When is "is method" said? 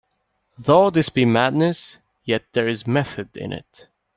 2.67-3.37